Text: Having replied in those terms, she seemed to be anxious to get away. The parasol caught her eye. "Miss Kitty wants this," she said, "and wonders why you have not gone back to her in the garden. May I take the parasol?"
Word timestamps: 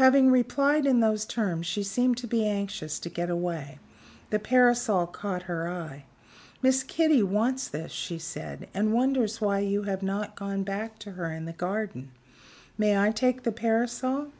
Having 0.00 0.30
replied 0.30 0.86
in 0.86 1.00
those 1.00 1.26
terms, 1.26 1.66
she 1.66 1.82
seemed 1.82 2.16
to 2.16 2.26
be 2.26 2.46
anxious 2.48 2.98
to 2.98 3.10
get 3.10 3.28
away. 3.28 3.78
The 4.30 4.38
parasol 4.38 5.06
caught 5.06 5.42
her 5.42 5.68
eye. 5.68 6.06
"Miss 6.62 6.82
Kitty 6.82 7.22
wants 7.22 7.68
this," 7.68 7.92
she 7.92 8.18
said, 8.18 8.70
"and 8.72 8.94
wonders 8.94 9.38
why 9.38 9.58
you 9.58 9.82
have 9.82 10.02
not 10.02 10.34
gone 10.34 10.62
back 10.62 10.98
to 11.00 11.10
her 11.10 11.30
in 11.30 11.44
the 11.44 11.52
garden. 11.52 12.12
May 12.78 12.96
I 12.96 13.10
take 13.10 13.42
the 13.42 13.52
parasol?" 13.52 14.32